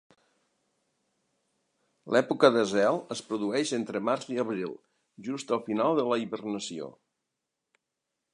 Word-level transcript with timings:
L'època 2.15 2.51
de 2.55 2.63
zel 2.71 2.97
es 3.17 3.21
produeix 3.27 3.75
entre 3.79 4.03
març 4.09 4.27
i 4.37 4.41
abril, 4.45 4.75
just 5.29 5.55
al 5.59 5.63
final 5.69 6.01
de 6.01 6.09
la 6.13 6.21
hibernació. 6.25 6.91